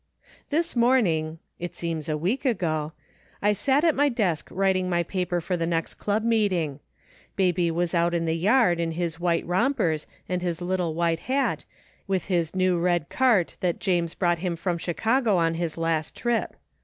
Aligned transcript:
"This 0.57 0.75
morning 0.75 1.37
(it 1.59 1.75
seems 1.75 2.09
a 2.09 2.17
week 2.17 2.43
ago) 2.43 2.91
I 3.39 3.53
sat 3.53 3.83
at 3.83 3.93
my 3.93 4.09
desk 4.09 4.47
writing 4.49 4.89
my 4.89 5.03
paper 5.03 5.39
for 5.39 5.55
the 5.55 5.67
next 5.67 5.93
Club 5.99 6.23
meeting. 6.23 6.79
Baby 7.35 7.69
was 7.69 7.93
out 7.93 8.15
in 8.15 8.25
the 8.25 8.33
yard 8.35 8.79
in 8.79 8.93
his 8.93 9.19
white 9.19 9.45
rompers 9.45 10.07
and 10.27 10.41
his 10.41 10.59
little 10.59 10.95
white 10.95 11.19
hat, 11.29 11.65
with 12.07 12.25
his 12.33 12.55
new 12.55 12.79
red 12.79 13.09
cart 13.09 13.57
that 13.59 13.77
James 13.77 14.15
brought 14.15 14.39
259 14.39 14.55
THE 14.55 14.57
FINDING 14.57 14.75
OF 14.75 14.79
JASPER 14.79 15.03
HOLT 15.03 15.19
him 15.19 15.35
from 15.35 15.35
Chicago 15.35 15.37
on 15.37 15.53
his 15.53 15.75
Jost 15.75 16.15
trip. 16.17 16.55